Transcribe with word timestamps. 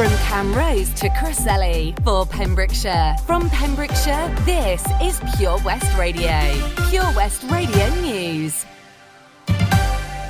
From 0.00 0.12
Camrose 0.12 0.94
to 0.94 1.10
Crossley 1.10 1.94
for 2.04 2.24
Pembrokeshire. 2.24 3.16
From 3.26 3.50
Pembrokeshire, 3.50 4.34
this 4.46 4.82
is 5.02 5.20
Pure 5.36 5.58
West 5.62 5.94
Radio. 5.98 6.40
Pure 6.88 7.12
West 7.14 7.42
Radio 7.50 7.86
News. 7.96 8.64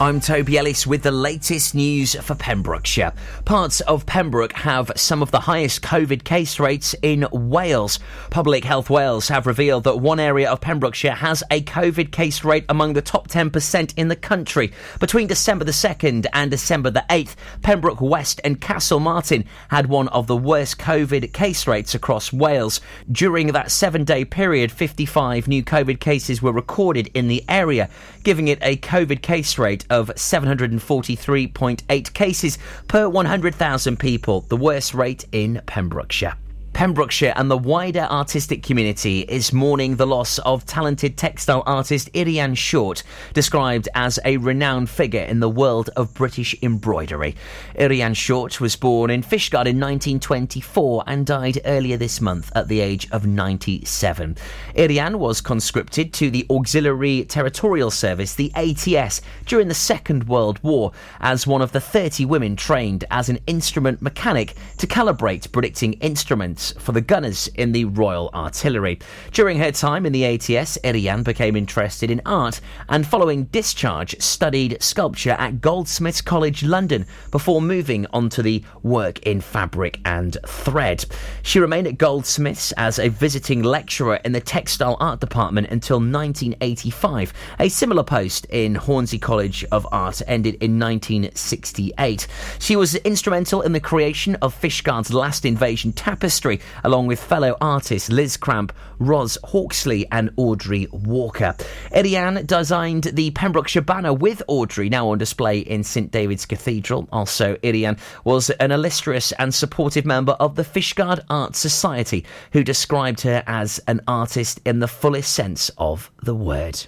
I'm 0.02 0.18
Toby 0.18 0.56
Ellis 0.56 0.86
with 0.86 1.02
the 1.02 1.10
latest 1.10 1.74
news 1.74 2.14
for 2.14 2.34
Pembrokeshire. 2.34 3.12
Parts 3.44 3.82
of 3.82 4.06
Pembroke 4.06 4.54
have 4.54 4.90
some 4.96 5.20
of 5.20 5.30
the 5.30 5.40
highest 5.40 5.82
COVID 5.82 6.24
case 6.24 6.58
rates 6.58 6.94
in 7.02 7.28
Wales. 7.30 7.98
Public 8.30 8.64
Health 8.64 8.88
Wales 8.88 9.28
have 9.28 9.46
revealed 9.46 9.84
that 9.84 9.98
one 9.98 10.18
area 10.18 10.50
of 10.50 10.62
Pembrokeshire 10.62 11.12
has 11.12 11.42
a 11.50 11.60
COVID 11.60 12.12
case 12.12 12.44
rate 12.44 12.64
among 12.70 12.94
the 12.94 13.02
top 13.02 13.28
10% 13.28 13.92
in 13.98 14.08
the 14.08 14.16
country. 14.16 14.72
Between 15.00 15.26
December 15.26 15.66
the 15.66 15.72
2nd 15.72 16.24
and 16.32 16.50
December 16.50 16.88
the 16.88 17.04
8th, 17.10 17.34
Pembroke 17.60 18.00
West 18.00 18.40
and 18.42 18.58
Castlemartin 18.58 19.44
had 19.68 19.90
one 19.90 20.08
of 20.08 20.26
the 20.26 20.36
worst 20.36 20.78
COVID 20.78 21.34
case 21.34 21.66
rates 21.66 21.94
across 21.94 22.32
Wales. 22.32 22.80
During 23.12 23.48
that 23.48 23.70
seven 23.70 24.04
day 24.04 24.24
period, 24.24 24.72
55 24.72 25.46
new 25.46 25.62
COVID 25.62 26.00
cases 26.00 26.40
were 26.40 26.52
recorded 26.52 27.10
in 27.12 27.28
the 27.28 27.44
area, 27.50 27.90
giving 28.22 28.48
it 28.48 28.60
a 28.62 28.78
COVID 28.78 29.20
case 29.20 29.58
rate 29.58 29.84
of 29.90 30.08
743.8 30.08 32.14
cases 32.14 32.58
per 32.88 33.08
100,000 33.08 33.98
people, 33.98 34.42
the 34.42 34.56
worst 34.56 34.94
rate 34.94 35.24
in 35.32 35.60
Pembrokeshire. 35.66 36.36
Pembrokeshire 36.80 37.34
and 37.36 37.50
the 37.50 37.58
wider 37.58 38.08
artistic 38.10 38.62
community 38.62 39.20
is 39.28 39.52
mourning 39.52 39.96
the 39.96 40.06
loss 40.06 40.38
of 40.38 40.64
talented 40.64 41.18
textile 41.18 41.62
artist 41.66 42.10
Eirian 42.14 42.56
Short, 42.56 43.02
described 43.34 43.86
as 43.94 44.18
a 44.24 44.38
renowned 44.38 44.88
figure 44.88 45.20
in 45.20 45.40
the 45.40 45.48
world 45.50 45.90
of 45.94 46.14
British 46.14 46.56
embroidery. 46.62 47.36
Eirian 47.78 48.16
Short 48.16 48.62
was 48.62 48.76
born 48.76 49.10
in 49.10 49.22
Fishguard 49.22 49.66
in 49.66 49.78
1924 49.78 51.04
and 51.06 51.26
died 51.26 51.60
earlier 51.66 51.98
this 51.98 52.18
month 52.18 52.50
at 52.54 52.68
the 52.68 52.80
age 52.80 53.06
of 53.10 53.26
97. 53.26 54.38
Eirian 54.74 55.16
was 55.16 55.42
conscripted 55.42 56.14
to 56.14 56.30
the 56.30 56.46
Auxiliary 56.48 57.26
Territorial 57.26 57.90
Service, 57.90 58.34
the 58.34 58.50
ATS, 58.54 59.20
during 59.44 59.68
the 59.68 59.74
Second 59.74 60.28
World 60.28 60.58
War 60.62 60.92
as 61.20 61.46
one 61.46 61.60
of 61.60 61.72
the 61.72 61.80
30 61.82 62.24
women 62.24 62.56
trained 62.56 63.04
as 63.10 63.28
an 63.28 63.38
instrument 63.46 64.00
mechanic 64.00 64.54
to 64.78 64.86
calibrate 64.86 65.52
predicting 65.52 65.92
instruments 66.00 66.69
for 66.78 66.92
the 66.92 67.00
gunners 67.00 67.48
in 67.54 67.72
the 67.72 67.84
Royal 67.84 68.30
Artillery. 68.34 68.98
During 69.32 69.58
her 69.58 69.72
time 69.72 70.06
in 70.06 70.12
the 70.12 70.24
ATS, 70.24 70.78
Eirian 70.84 71.24
became 71.24 71.56
interested 71.56 72.10
in 72.10 72.22
art 72.26 72.60
and 72.88 73.06
following 73.06 73.44
discharge 73.44 74.20
studied 74.20 74.82
sculpture 74.82 75.36
at 75.38 75.60
Goldsmiths 75.60 76.20
College 76.20 76.62
London 76.62 77.06
before 77.30 77.60
moving 77.60 78.06
on 78.12 78.28
to 78.30 78.42
the 78.42 78.64
work 78.82 79.18
in 79.20 79.40
fabric 79.40 80.00
and 80.04 80.36
thread. 80.46 81.04
She 81.42 81.58
remained 81.58 81.86
at 81.86 81.98
Goldsmiths 81.98 82.72
as 82.72 82.98
a 82.98 83.08
visiting 83.08 83.62
lecturer 83.62 84.16
in 84.24 84.32
the 84.32 84.40
textile 84.40 84.96
art 85.00 85.20
department 85.20 85.68
until 85.70 85.96
1985. 85.96 87.32
A 87.58 87.68
similar 87.68 88.04
post 88.04 88.46
in 88.46 88.74
Hornsey 88.74 89.18
College 89.18 89.64
of 89.72 89.86
Art 89.92 90.22
ended 90.26 90.54
in 90.54 90.78
1968. 90.78 92.26
She 92.58 92.76
was 92.76 92.94
instrumental 92.96 93.62
in 93.62 93.72
the 93.72 93.80
creation 93.80 94.36
of 94.36 94.54
Fishguard's 94.54 95.12
Last 95.12 95.44
Invasion 95.44 95.92
tapestry, 95.92 96.59
along 96.84 97.06
with 97.06 97.22
fellow 97.22 97.56
artists 97.60 98.10
Liz 98.10 98.36
Cramp, 98.36 98.72
Ros 98.98 99.38
Hawksley, 99.44 100.06
and 100.10 100.30
Audrey 100.36 100.86
Walker. 100.92 101.54
Eirian 101.92 102.46
designed 102.46 103.04
the 103.04 103.30
Pembrokeshire 103.32 103.82
banner 103.82 104.12
with 104.12 104.42
Audrey, 104.46 104.88
now 104.88 105.08
on 105.08 105.18
display 105.18 105.58
in 105.60 105.82
St 105.82 106.10
David's 106.10 106.46
Cathedral. 106.46 107.08
Also, 107.12 107.56
Eirian 107.56 107.98
was 108.24 108.50
an 108.50 108.72
illustrious 108.72 109.32
and 109.32 109.54
supportive 109.54 110.04
member 110.04 110.32
of 110.32 110.54
the 110.54 110.64
Fishguard 110.64 111.20
Art 111.30 111.56
Society, 111.56 112.24
who 112.52 112.62
described 112.62 113.22
her 113.22 113.42
as 113.46 113.80
an 113.86 114.00
artist 114.06 114.60
in 114.64 114.80
the 114.80 114.88
fullest 114.88 115.32
sense 115.32 115.70
of 115.78 116.10
the 116.22 116.34
word. 116.34 116.86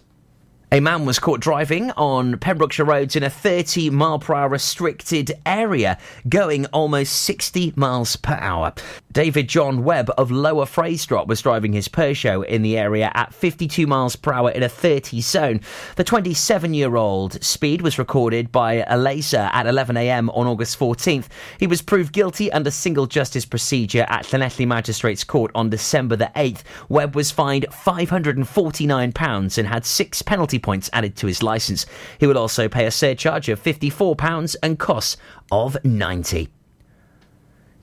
A 0.72 0.80
man 0.80 1.04
was 1.04 1.18
caught 1.18 1.40
driving 1.40 1.90
on 1.98 2.38
Pembrokeshire 2.38 2.86
roads 2.86 3.14
in 3.14 3.22
a 3.22 3.28
30 3.28 3.90
mile 3.90 4.18
per 4.18 4.32
hour 4.32 4.48
restricted 4.48 5.30
area, 5.44 5.98
going 6.30 6.64
almost 6.68 7.12
60 7.12 7.74
miles 7.76 8.16
per 8.16 8.38
hour. 8.40 8.72
David 9.12 9.50
John 9.50 9.84
Webb 9.84 10.10
of 10.16 10.30
Lower 10.30 10.64
Freystrop 10.64 11.26
was 11.26 11.42
driving 11.42 11.74
his 11.74 11.88
Peugeot 11.88 12.46
in 12.46 12.62
the 12.62 12.78
area 12.78 13.12
at 13.12 13.34
52 13.34 13.86
miles 13.86 14.16
per 14.16 14.32
hour 14.32 14.50
in 14.50 14.62
a 14.62 14.68
30 14.70 15.20
zone. 15.20 15.60
The 15.96 16.04
27 16.04 16.72
year 16.72 16.96
old 16.96 17.44
speed 17.44 17.82
was 17.82 17.98
recorded 17.98 18.50
by 18.50 18.82
a 18.88 18.96
laser 18.96 19.50
at 19.52 19.66
11am 19.66 20.34
on 20.34 20.46
August 20.46 20.78
14th. 20.78 21.26
He 21.58 21.66
was 21.66 21.82
proved 21.82 22.14
guilty 22.14 22.50
under 22.50 22.70
single 22.70 23.06
justice 23.06 23.44
procedure 23.44 24.06
at 24.08 24.24
Llanelli 24.24 24.66
Magistrates 24.66 25.22
Court 25.22 25.50
on 25.54 25.68
December 25.68 26.16
the 26.16 26.32
8th. 26.34 26.62
Webb 26.88 27.14
was 27.14 27.30
fined 27.30 27.66
£549 27.70 29.58
and 29.58 29.68
had 29.68 29.84
six 29.84 30.22
penalty 30.22 30.61
points 30.62 30.88
added 30.92 31.16
to 31.16 31.26
his 31.26 31.42
licence. 31.42 31.86
He 32.18 32.26
will 32.26 32.38
also 32.38 32.68
pay 32.68 32.86
a 32.86 32.90
surcharge 32.90 33.48
of 33.48 33.62
£54 33.62 34.56
and 34.62 34.78
costs 34.78 35.16
of 35.50 35.76
90 35.84 36.48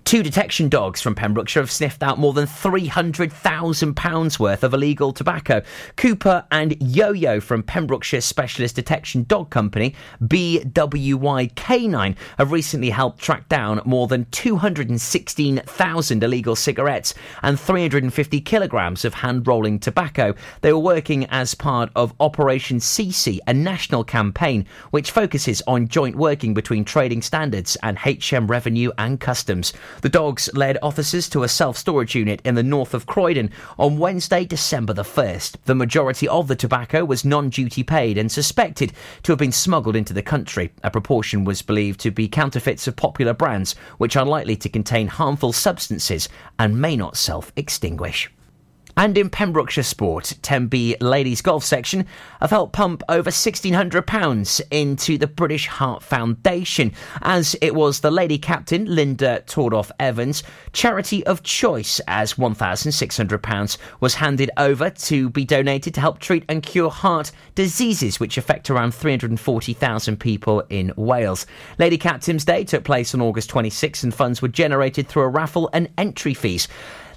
Two 0.09 0.23
detection 0.23 0.69
dogs 0.69 1.01
from 1.03 1.13
Pembrokeshire 1.13 1.61
have 1.61 1.69
sniffed 1.69 2.01
out 2.01 2.17
more 2.17 2.33
than 2.33 2.47
£300,000 2.47 4.39
worth 4.39 4.63
of 4.63 4.73
illegal 4.73 5.13
tobacco. 5.13 5.61
Cooper 5.97 6.47
and 6.49 6.75
Yo 6.81 7.11
Yo 7.11 7.39
from 7.39 7.61
Pembrokeshire 7.61 8.19
Specialist 8.21 8.75
Detection 8.75 9.23
Dog 9.25 9.51
Company, 9.51 9.93
BWY 10.23 11.53
K9, 11.53 12.15
have 12.39 12.51
recently 12.51 12.89
helped 12.89 13.19
track 13.19 13.47
down 13.49 13.83
more 13.85 14.07
than 14.07 14.25
216,000 14.31 16.23
illegal 16.23 16.55
cigarettes 16.55 17.13
and 17.43 17.59
350 17.59 18.41
kilograms 18.41 19.05
of 19.05 19.13
hand 19.13 19.45
rolling 19.45 19.77
tobacco. 19.77 20.33
They 20.61 20.73
were 20.73 20.79
working 20.79 21.25
as 21.25 21.53
part 21.53 21.91
of 21.95 22.15
Operation 22.19 22.77
CeCe, 22.77 23.37
a 23.45 23.53
national 23.53 24.03
campaign 24.05 24.65
which 24.89 25.11
focuses 25.11 25.61
on 25.67 25.87
joint 25.87 26.15
working 26.15 26.55
between 26.55 26.83
trading 26.83 27.21
standards 27.21 27.77
and 27.83 27.99
HM 27.99 28.47
Revenue 28.47 28.89
and 28.97 29.19
Customs. 29.19 29.71
The 30.01 30.09
dogs 30.09 30.49
led 30.53 30.77
officers 30.81 31.27
to 31.29 31.43
a 31.43 31.49
self 31.49 31.77
storage 31.77 32.15
unit 32.15 32.41
in 32.45 32.55
the 32.55 32.63
north 32.63 32.93
of 32.93 33.05
Croydon 33.05 33.51
on 33.77 33.97
Wednesday, 33.97 34.45
December 34.45 34.93
the 34.93 35.03
1st. 35.03 35.55
The 35.65 35.75
majority 35.75 36.27
of 36.27 36.47
the 36.47 36.55
tobacco 36.55 37.03
was 37.03 37.25
non 37.25 37.49
duty 37.49 37.83
paid 37.83 38.17
and 38.17 38.31
suspected 38.31 38.93
to 39.23 39.33
have 39.33 39.39
been 39.39 39.51
smuggled 39.51 39.97
into 39.97 40.13
the 40.13 40.21
country. 40.21 40.71
A 40.83 40.91
proportion 40.91 41.43
was 41.43 41.61
believed 41.61 41.99
to 42.01 42.11
be 42.11 42.29
counterfeits 42.29 42.87
of 42.87 42.95
popular 42.95 43.33
brands, 43.33 43.75
which 43.97 44.15
are 44.15 44.25
likely 44.25 44.55
to 44.55 44.69
contain 44.69 45.07
harmful 45.07 45.51
substances 45.51 46.29
and 46.57 46.79
may 46.79 46.95
not 46.95 47.17
self 47.17 47.51
extinguish. 47.57 48.29
And 48.99 49.17
in 49.17 49.29
Pembrokeshire 49.29 49.85
Sport, 49.85 50.33
Tenby 50.41 50.97
ladies 50.99 51.41
golf 51.41 51.63
section 51.63 52.05
have 52.41 52.49
helped 52.49 52.73
pump 52.73 53.01
over 53.07 53.29
£1,600 53.29 54.61
into 54.71 55.17
the 55.17 55.25
British 55.25 55.67
Heart 55.67 56.03
Foundation, 56.03 56.91
as 57.21 57.55
it 57.61 57.73
was 57.73 58.01
the 58.01 58.11
lady 58.11 58.37
captain, 58.37 58.93
Linda 58.93 59.41
Tordoff 59.47 59.89
Evans, 60.01 60.43
charity 60.73 61.25
of 61.25 61.43
choice, 61.43 62.01
as 62.09 62.33
£1,600 62.33 63.77
was 64.01 64.15
handed 64.15 64.51
over 64.57 64.89
to 64.89 65.29
be 65.29 65.45
donated 65.45 65.93
to 65.93 66.01
help 66.01 66.19
treat 66.19 66.43
and 66.49 66.61
cure 66.61 66.89
heart 66.89 67.31
diseases, 67.55 68.19
which 68.19 68.37
affect 68.37 68.69
around 68.69 68.93
340,000 68.93 70.19
people 70.19 70.61
in 70.69 70.91
Wales. 70.97 71.45
Lady 71.77 71.97
Captain's 71.97 72.43
Day 72.43 72.65
took 72.65 72.83
place 72.83 73.15
on 73.15 73.21
August 73.21 73.49
26 73.49 74.03
and 74.03 74.13
funds 74.13 74.41
were 74.41 74.49
generated 74.49 75.07
through 75.07 75.23
a 75.23 75.29
raffle 75.29 75.69
and 75.71 75.87
entry 75.97 76.33
fees. 76.33 76.67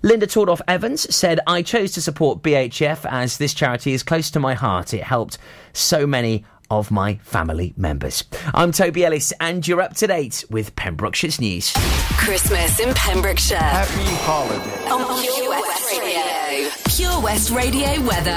Linda 0.04 0.26
Tordoff 0.26 0.60
Evans 0.66 1.14
said, 1.14 1.38
I 1.46 1.62
chose 1.62 1.92
to 1.92 2.02
support 2.02 2.42
BHF 2.42 3.06
as 3.08 3.38
this 3.38 3.54
charity 3.54 3.92
is 3.92 4.02
close 4.02 4.32
to 4.32 4.40
my 4.40 4.54
heart. 4.54 4.92
It 4.92 5.04
helped 5.04 5.38
so 5.74 6.08
many 6.08 6.44
of 6.72 6.90
my 6.90 7.18
family 7.22 7.72
members. 7.76 8.24
I'm 8.52 8.72
Toby 8.72 9.04
Ellis, 9.04 9.32
and 9.38 9.66
you're 9.66 9.80
up 9.80 9.94
to 9.96 10.08
date 10.08 10.44
with 10.50 10.74
Pembrokeshire's 10.74 11.40
news. 11.40 11.72
Christmas 12.16 12.80
in 12.80 12.92
Pembrokeshire. 12.94 13.58
Happy 13.58 14.14
holiday. 14.24 14.88
On 14.90 15.22
Pure 15.22 15.50
West 15.50 16.00
Radio. 16.00 16.70
Pure 16.88 17.20
West 17.22 17.50
Radio 17.50 18.08
weather. 18.08 18.36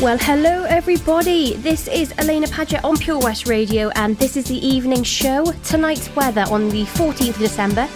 Well, 0.00 0.18
hello 0.18 0.64
everybody. 0.64 1.54
This 1.56 1.88
is 1.88 2.12
Alaina 2.18 2.46
Paget 2.46 2.84
on 2.84 2.96
Pure 2.96 3.18
West 3.20 3.48
Radio, 3.48 3.88
and 3.96 4.16
this 4.18 4.36
is 4.36 4.44
the 4.44 4.64
evening 4.64 5.02
show. 5.02 5.50
Tonight's 5.64 6.14
weather 6.14 6.44
on 6.48 6.68
the 6.68 6.84
14th 6.84 7.30
of 7.30 7.38
December. 7.38 7.88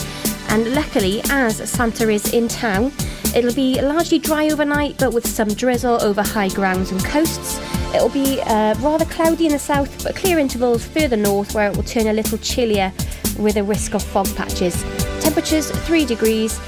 And 0.51 0.75
luckily, 0.75 1.21
as 1.31 1.57
Santa 1.71 2.09
is 2.09 2.33
in 2.33 2.49
town, 2.49 2.93
it'll 3.35 3.55
be 3.55 3.81
largely 3.81 4.19
dry 4.19 4.49
overnight, 4.51 4.99
but 4.99 5.13
with 5.13 5.27
some 5.27 5.49
drizzle 5.49 6.03
over 6.03 6.23
high 6.23 6.49
grounds 6.49 6.91
and 6.91 7.05
coasts. 7.05 7.61
It'll 7.95 8.09
be 8.09 8.41
uh, 8.43 8.75
rather 8.81 9.05
cloudy 9.05 9.47
in 9.47 9.53
the 9.53 9.59
south, 9.59 10.03
but 10.03 10.17
clear 10.17 10.39
intervals 10.39 10.85
further 10.85 11.17
north 11.17 11.55
where 11.55 11.71
it 11.71 11.77
will 11.77 11.85
turn 11.85 12.09
a 12.09 12.13
little 12.13 12.39
chillier 12.39 12.93
with 13.39 13.57
a 13.57 13.63
risk 13.63 13.95
of 13.95 14.03
fog 14.03 14.27
patches. 14.37 14.83
Temperatures 15.21 15.71
3 15.71 16.05
degrees. 16.05 16.61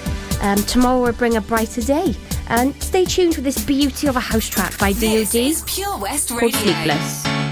Um, 0.42 0.56
tomorrow 0.58 1.02
will 1.02 1.12
bring 1.12 1.36
a 1.36 1.40
brighter 1.40 1.80
day. 1.82 2.14
And 2.48 2.80
stay 2.82 3.04
tuned 3.04 3.34
for 3.34 3.40
this 3.40 3.64
beauty 3.64 4.06
of 4.06 4.16
a 4.16 4.20
house 4.20 4.48
track 4.48 4.78
by 4.78 4.92
DOD 4.92 5.34
is 5.34 5.64
Pure 5.66 5.98
West 5.98 6.28
called 6.28 6.42
Radio. 6.42 6.58
Sleepless. 6.58 7.51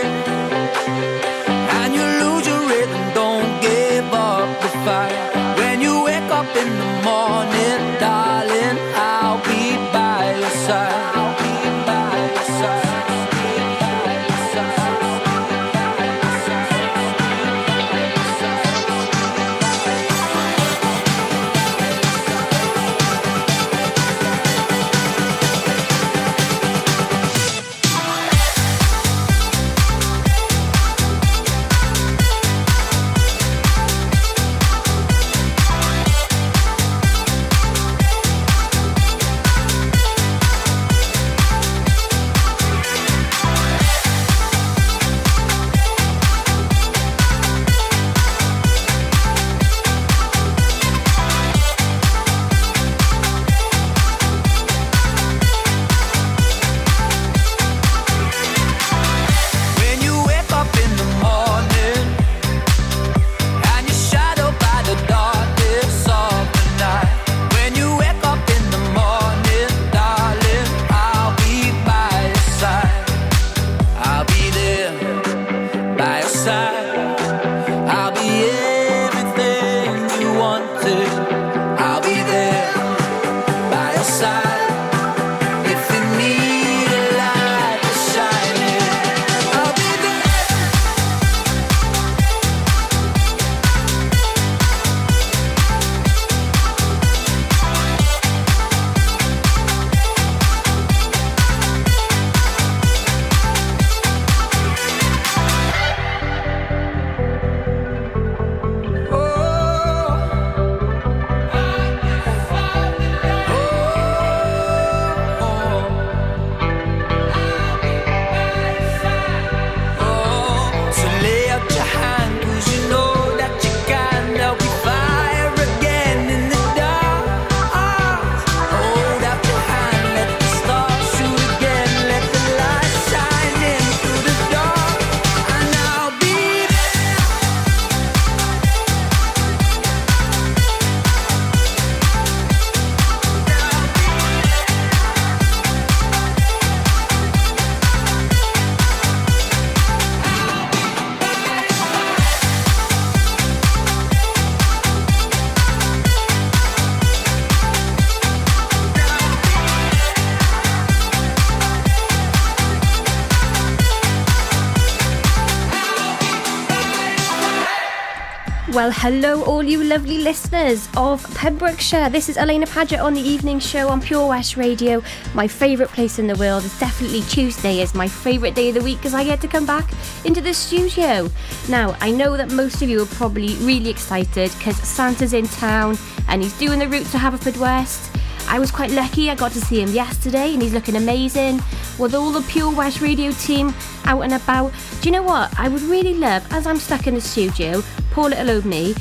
Well, 168.91 168.99
hello, 169.09 169.41
all 169.45 169.63
you 169.63 169.85
lovely 169.85 170.17
listeners 170.17 170.89
of 170.97 171.23
Pembrokeshire. 171.33 172.09
This 172.09 172.27
is 172.27 172.35
Alaina 172.35 172.67
Paget 172.67 172.99
on 172.99 173.13
the 173.13 173.21
evening 173.21 173.57
show 173.57 173.87
on 173.87 174.01
Pure 174.01 174.27
West 174.27 174.57
Radio. 174.57 175.01
My 175.33 175.47
favourite 175.47 175.93
place 175.93 176.19
in 176.19 176.27
the 176.27 176.35
world 176.35 176.65
is 176.65 176.77
definitely 176.77 177.21
Tuesday 177.21 177.79
is 177.79 177.95
my 177.95 178.09
favourite 178.09 178.53
day 178.53 178.67
of 178.67 178.75
the 178.75 178.81
week 178.81 178.97
because 178.97 179.13
I 179.13 179.23
get 179.23 179.39
to 179.41 179.47
come 179.47 179.65
back 179.65 179.89
into 180.25 180.41
the 180.41 180.53
studio. 180.53 181.29
Now, 181.69 181.95
I 182.01 182.11
know 182.11 182.35
that 182.35 182.51
most 182.51 182.81
of 182.81 182.89
you 182.89 183.01
are 183.01 183.05
probably 183.05 183.55
really 183.59 183.89
excited 183.89 184.51
because 184.57 184.75
Santa's 184.85 185.31
in 185.31 185.47
town 185.47 185.97
and 186.27 186.43
he's 186.43 186.59
doing 186.59 186.79
the 186.79 186.89
route 186.89 187.07
to 187.11 187.17
Haverfordwest. 187.17 188.13
I 188.49 188.59
was 188.59 188.71
quite 188.71 188.91
lucky. 188.91 189.29
I 189.29 189.35
got 189.35 189.53
to 189.53 189.61
see 189.61 189.81
him 189.81 189.91
yesterday 189.91 190.51
and 190.51 190.61
he's 190.61 190.73
looking 190.73 190.97
amazing 190.97 191.61
with 191.97 192.13
all 192.13 192.31
the 192.31 192.41
Pure 192.41 192.75
West 192.75 192.99
Radio 192.99 193.31
team 193.31 193.73
out 194.03 194.23
and 194.23 194.33
about. 194.33 194.73
Do 194.99 195.07
you 195.07 195.13
know 195.13 195.23
what? 195.23 195.57
I 195.57 195.69
would 195.69 195.81
really 195.83 196.15
love, 196.15 196.45
as 196.51 196.67
I'm 196.67 196.77
stuck 196.77 197.07
in 197.07 197.15
the 197.15 197.21
studio, 197.21 197.81
poor 198.11 198.29
little 198.29 198.51
old 198.51 198.65
me, 198.65 198.93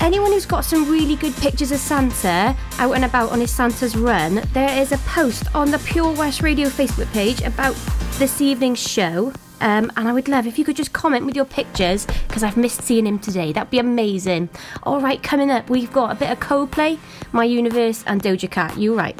anyone 0.00 0.32
who's 0.32 0.44
got 0.44 0.64
some 0.64 0.90
really 0.90 1.16
good 1.16 1.34
pictures 1.36 1.72
of 1.72 1.78
Santa 1.78 2.54
out 2.78 2.92
and 2.92 3.04
about 3.04 3.30
on 3.30 3.40
his 3.40 3.50
Santa's 3.50 3.96
run, 3.96 4.42
there 4.52 4.78
is 4.78 4.92
a 4.92 4.98
post 4.98 5.44
on 5.54 5.70
the 5.70 5.78
Pure 5.78 6.12
West 6.12 6.42
Radio 6.42 6.68
Facebook 6.68 7.10
page 7.12 7.40
about 7.42 7.74
this 8.18 8.40
evening's 8.40 8.80
show. 8.80 9.32
Um, 9.60 9.90
and 9.96 10.06
I 10.06 10.12
would 10.12 10.28
love 10.28 10.46
if 10.46 10.58
you 10.58 10.64
could 10.64 10.76
just 10.76 10.92
comment 10.92 11.24
with 11.24 11.34
your 11.34 11.46
pictures 11.46 12.06
because 12.28 12.42
I've 12.42 12.58
missed 12.58 12.82
seeing 12.82 13.06
him 13.06 13.18
today. 13.18 13.52
That'd 13.52 13.70
be 13.70 13.78
amazing. 13.78 14.50
All 14.82 15.00
right, 15.00 15.22
coming 15.22 15.50
up, 15.50 15.70
we've 15.70 15.92
got 15.92 16.12
a 16.12 16.14
bit 16.14 16.30
of 16.30 16.40
Coldplay, 16.40 16.98
My 17.32 17.44
Universe, 17.44 18.04
and 18.06 18.22
Doja 18.22 18.50
Cat. 18.50 18.76
You 18.76 18.94
right? 18.94 19.18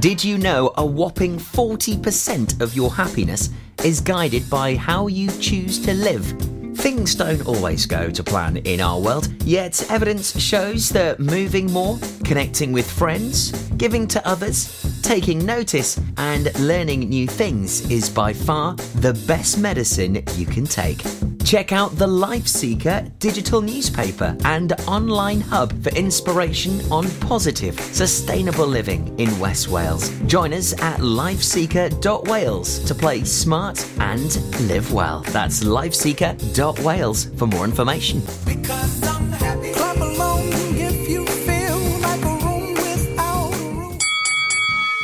Did 0.00 0.24
you 0.24 0.36
know 0.38 0.72
a 0.76 0.84
whopping 0.84 1.38
40% 1.38 2.60
of 2.60 2.74
your 2.74 2.92
happiness 2.92 3.50
is 3.84 4.00
guided 4.00 4.48
by 4.50 4.74
how 4.74 5.06
you 5.06 5.30
choose 5.38 5.78
to 5.80 5.94
live? 5.94 6.55
Things 6.86 7.16
don't 7.16 7.44
always 7.48 7.84
go 7.84 8.10
to 8.10 8.22
plan 8.22 8.58
in 8.58 8.80
our 8.80 9.00
world, 9.00 9.26
yet 9.42 9.90
evidence 9.90 10.40
shows 10.40 10.88
that 10.90 11.18
moving 11.18 11.66
more, 11.72 11.98
connecting 12.22 12.70
with 12.70 12.88
friends, 12.88 13.50
giving 13.76 14.06
to 14.06 14.24
others, 14.24 14.95
taking 15.06 15.46
notice, 15.46 16.00
and 16.16 16.52
learning 16.58 17.08
new 17.08 17.28
things 17.28 17.88
is 17.92 18.10
by 18.10 18.32
far 18.32 18.74
the 18.96 19.14
best 19.28 19.56
medicine 19.56 20.16
you 20.34 20.44
can 20.44 20.64
take. 20.64 21.00
Check 21.44 21.70
out 21.70 21.92
the 21.92 22.08
Life 22.08 22.48
Seeker 22.48 23.08
digital 23.20 23.62
newspaper 23.62 24.36
and 24.44 24.72
online 24.88 25.40
hub 25.40 25.72
for 25.80 25.90
inspiration 25.90 26.80
on 26.90 27.08
positive, 27.20 27.78
sustainable 27.78 28.66
living 28.66 29.16
in 29.20 29.38
West 29.38 29.68
Wales. 29.68 30.10
Join 30.26 30.52
us 30.52 30.72
at 30.82 30.98
lifeseeker.wales 30.98 32.80
to 32.80 32.92
play 32.92 33.22
smart 33.22 33.88
and 34.00 34.36
live 34.68 34.92
well. 34.92 35.20
That's 35.28 35.62
lifeseeker.wales 35.62 37.26
for 37.38 37.46
more 37.46 37.64
information. 37.64 38.22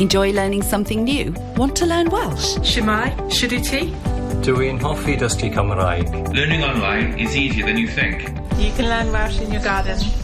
Enjoy 0.00 0.32
learning 0.32 0.62
something 0.62 1.04
new? 1.04 1.32
Want 1.56 1.76
to 1.76 1.86
learn 1.86 2.10
Welsh? 2.10 2.56
Shemai, 2.70 3.14
Shuduti. 3.30 3.94
Dwi'n 4.42 4.80
hoffi 4.82 5.14
dysgu 5.20 5.52
Cymraeg. 5.54 6.10
Learning 6.34 6.64
online 6.64 7.16
is 7.16 7.36
easier 7.36 7.64
than 7.64 7.78
you 7.78 7.86
think. 7.86 8.26
You 8.58 8.72
can 8.72 8.88
learn 8.88 9.12
Welsh 9.12 9.40
in 9.40 9.52
your 9.52 9.62
garden. 9.62 10.23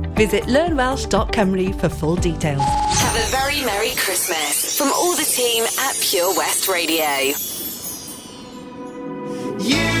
Visit 0.13 0.43
learnwelsh.com 0.43 1.73
for 1.79 1.89
full 1.89 2.15
details. 2.15 2.61
Have 2.61 3.15
a 3.15 3.31
very 3.31 3.65
Merry 3.65 3.95
Christmas 3.95 4.77
from 4.77 4.91
all 4.93 5.15
the 5.15 5.23
team 5.23 5.63
at 5.63 5.95
Pure 6.01 6.35
West 6.37 6.67
Radio. 6.67 7.33
You 9.59 10.00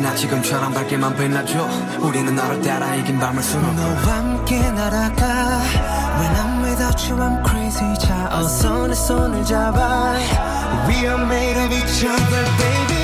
언제까지나 0.00 0.14
지금처럼 0.14 0.72
밝게만 0.72 1.14
빛나줘 1.16 1.68
우리는 2.00 2.34
너를 2.34 2.60
따라 2.62 2.94
이긴 2.96 3.18
밤을 3.18 3.42
수놓고 3.42 3.72
너와 3.74 4.16
함께 4.16 4.58
날아가 4.70 5.60
When 6.18 6.34
I'm 6.36 6.64
without 6.64 7.10
you 7.10 7.22
I'm 7.22 7.46
crazy 7.46 7.98
자 7.98 8.28
어서 8.32 8.86
내 8.86 8.94
손을 8.94 9.44
잡아 9.44 10.14
We 10.88 10.96
are 11.06 11.22
made 11.22 11.60
of 11.60 11.72
each 11.72 12.06
other 12.06 12.44
baby 12.58 12.99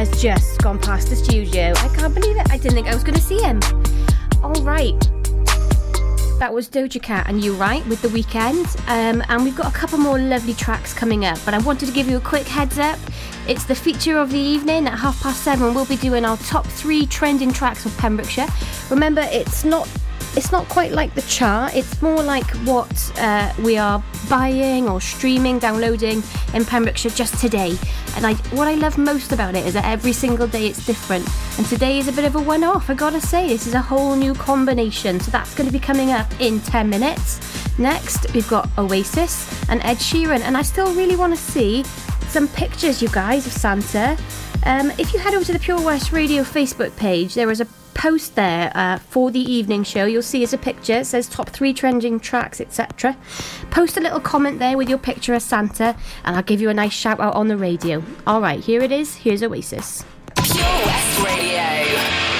has 0.00 0.22
just 0.22 0.62
gone 0.62 0.78
past 0.78 1.10
the 1.10 1.16
studio. 1.16 1.74
I 1.76 1.94
can't 1.94 2.14
believe 2.14 2.34
it. 2.38 2.50
I 2.50 2.56
didn't 2.56 2.72
think 2.72 2.88
I 2.88 2.94
was 2.94 3.04
going 3.04 3.16
to 3.16 3.20
see 3.20 3.38
him. 3.38 3.60
All 4.42 4.62
right. 4.62 4.98
That 6.38 6.50
was 6.54 6.70
Doja 6.70 7.02
Cat 7.02 7.28
and 7.28 7.44
You 7.44 7.52
Right 7.52 7.86
with 7.86 8.00
The 8.00 8.08
Weeknd. 8.08 8.64
Um, 8.88 9.22
and 9.28 9.44
we've 9.44 9.54
got 9.54 9.66
a 9.66 9.76
couple 9.76 9.98
more 9.98 10.18
lovely 10.18 10.54
tracks 10.54 10.94
coming 10.94 11.26
up. 11.26 11.38
But 11.44 11.52
I 11.52 11.58
wanted 11.58 11.84
to 11.84 11.92
give 11.92 12.08
you 12.08 12.16
a 12.16 12.20
quick 12.20 12.46
heads 12.46 12.78
up. 12.78 12.98
It's 13.46 13.64
the 13.64 13.74
feature 13.74 14.16
of 14.16 14.30
the 14.30 14.38
evening 14.38 14.86
at 14.86 14.98
half 14.98 15.22
past 15.22 15.42
seven. 15.42 15.74
We'll 15.74 15.84
be 15.84 15.96
doing 15.96 16.24
our 16.24 16.38
top 16.38 16.64
three 16.64 17.04
trending 17.04 17.52
tracks 17.52 17.84
of 17.84 17.94
Pembrokeshire. 17.98 18.48
Remember, 18.88 19.20
it's 19.30 19.64
not 19.64 19.86
it's 20.36 20.52
not 20.52 20.68
quite 20.68 20.92
like 20.92 21.14
the 21.14 21.22
chart. 21.22 21.74
It's 21.74 22.00
more 22.00 22.22
like 22.22 22.48
what 22.64 23.12
uh, 23.18 23.52
we 23.62 23.76
are 23.76 24.02
buying 24.28 24.88
or 24.88 25.00
streaming, 25.00 25.58
downloading 25.58 26.22
in 26.54 26.64
Pembrokeshire 26.64 27.10
just 27.10 27.38
today. 27.40 27.76
And 28.16 28.26
I, 28.26 28.34
what 28.54 28.68
I 28.68 28.74
love 28.74 28.98
most 28.98 29.32
about 29.32 29.54
it 29.54 29.66
is 29.66 29.74
that 29.74 29.84
every 29.84 30.12
single 30.12 30.46
day 30.46 30.66
it's 30.66 30.84
different. 30.84 31.28
And 31.58 31.66
today 31.66 31.98
is 31.98 32.08
a 32.08 32.12
bit 32.12 32.24
of 32.24 32.34
a 32.34 32.40
one-off. 32.40 32.90
I 32.90 32.94
gotta 32.94 33.20
say, 33.20 33.48
this 33.48 33.66
is 33.66 33.74
a 33.74 33.80
whole 33.80 34.16
new 34.16 34.34
combination. 34.34 35.20
So 35.20 35.30
that's 35.30 35.54
to 35.54 35.72
be 35.72 35.78
coming 35.78 36.10
up 36.10 36.28
in 36.40 36.60
10 36.60 36.88
minutes. 36.88 37.40
Next, 37.78 38.32
we've 38.34 38.48
got 38.48 38.68
Oasis 38.78 39.68
and 39.68 39.80
Ed 39.82 39.96
Sheeran. 39.98 40.40
And 40.40 40.56
I 40.56 40.62
still 40.62 40.94
really 40.94 41.16
want 41.16 41.34
to 41.34 41.40
see 41.40 41.84
some 42.28 42.48
pictures, 42.48 43.00
you 43.00 43.08
guys, 43.08 43.46
of 43.46 43.52
Santa. 43.52 44.16
Um, 44.64 44.90
if 44.98 45.12
you 45.12 45.18
head 45.18 45.34
over 45.34 45.44
to 45.44 45.52
the 45.52 45.58
Pure 45.58 45.82
West 45.82 46.12
Radio 46.12 46.42
Facebook 46.42 46.94
page, 46.96 47.34
there 47.34 47.50
is 47.50 47.60
a 47.60 47.66
post 47.94 48.34
there 48.34 48.72
uh, 48.74 48.98
for 48.98 49.30
the 49.30 49.40
evening 49.40 49.84
show. 49.84 50.04
You'll 50.04 50.22
see 50.22 50.42
as 50.42 50.52
a 50.52 50.58
picture. 50.58 50.98
It 50.98 51.06
says 51.06 51.28
top 51.28 51.50
three 51.50 51.72
trending 51.72 52.20
tracks, 52.20 52.60
etc. 52.60 53.16
Post 53.70 53.96
a 53.96 54.00
little 54.00 54.20
comment 54.20 54.58
there 54.58 54.76
with 54.76 54.88
your 54.88 54.98
picture 54.98 55.34
of 55.34 55.42
Santa, 55.42 55.96
and 56.24 56.36
I'll 56.36 56.42
give 56.42 56.60
you 56.60 56.70
a 56.70 56.74
nice 56.74 56.92
shout 56.92 57.20
out 57.20 57.34
on 57.34 57.48
the 57.48 57.56
radio. 57.56 58.02
All 58.26 58.40
right, 58.40 58.60
here 58.60 58.82
it 58.82 58.92
is. 58.92 59.16
Here's 59.16 59.42
Oasis. 59.42 60.04
Pure 60.36 60.64
West 60.64 61.24
Radio. 61.24 62.39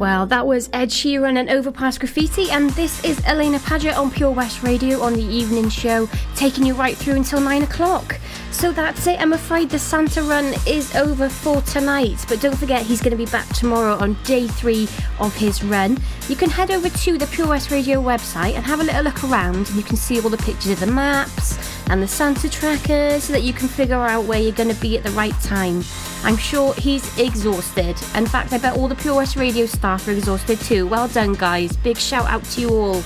Well, 0.00 0.24
that 0.28 0.46
was 0.46 0.70
Ed 0.72 0.88
Sheeran 0.88 1.36
and 1.36 1.50
Overpass 1.50 1.98
Graffiti, 1.98 2.50
and 2.50 2.70
this 2.70 3.04
is 3.04 3.20
Alaina 3.26 3.58
Paget 3.58 3.98
on 3.98 4.10
Pure 4.10 4.30
West 4.30 4.62
Radio 4.62 5.02
on 5.02 5.12
the 5.12 5.22
evening 5.22 5.68
show, 5.68 6.08
taking 6.34 6.64
you 6.64 6.72
right 6.72 6.96
through 6.96 7.16
until 7.16 7.38
9 7.38 7.64
o'clock. 7.64 8.18
So 8.50 8.72
that's 8.72 9.06
it. 9.06 9.20
I'm 9.20 9.34
afraid 9.34 9.68
the 9.68 9.78
Santa 9.78 10.22
run 10.22 10.54
is 10.66 10.96
over 10.96 11.28
for 11.28 11.60
tonight, 11.60 12.24
but 12.30 12.40
don't 12.40 12.56
forget 12.56 12.80
he's 12.80 13.02
going 13.02 13.10
to 13.10 13.22
be 13.22 13.30
back 13.30 13.46
tomorrow 13.48 13.92
on 13.96 14.14
day 14.24 14.46
three 14.46 14.88
of 15.18 15.36
his 15.36 15.62
run. 15.62 15.98
You 16.30 16.36
can 16.36 16.48
head 16.48 16.70
over 16.70 16.88
to 16.88 17.18
the 17.18 17.26
Pure 17.26 17.48
West 17.48 17.70
Radio 17.70 18.00
website 18.00 18.54
and 18.54 18.64
have 18.64 18.80
a 18.80 18.84
little 18.84 19.02
look 19.02 19.22
around, 19.24 19.68
and 19.68 19.76
you 19.76 19.82
can 19.82 19.96
see 19.96 20.18
all 20.18 20.30
the 20.30 20.38
pictures 20.38 20.72
of 20.72 20.80
the 20.80 20.86
maps 20.86 21.58
and 21.90 22.00
the 22.00 22.08
Santa 22.08 22.48
tracker 22.48 23.18
so 23.18 23.32
that 23.32 23.42
you 23.42 23.52
can 23.52 23.66
figure 23.66 23.96
out 23.96 24.24
where 24.24 24.40
you're 24.40 24.52
going 24.52 24.72
to 24.72 24.80
be 24.80 24.96
at 24.96 25.02
the 25.02 25.10
right 25.10 25.38
time. 25.42 25.82
I'm 26.22 26.36
sure 26.36 26.72
he's 26.74 27.18
exhausted. 27.18 27.96
In 28.14 28.26
fact, 28.26 28.52
I 28.52 28.58
bet 28.58 28.76
all 28.76 28.86
the 28.86 28.94
Pure 28.94 29.16
West 29.16 29.36
Radio 29.36 29.66
staff 29.66 30.06
are 30.06 30.12
exhausted 30.12 30.60
too. 30.60 30.86
Well 30.86 31.08
done, 31.08 31.34
guys. 31.34 31.76
Big 31.76 31.98
shout 31.98 32.26
out 32.26 32.44
to 32.44 32.60
you 32.60 32.68
all. 32.70 33.02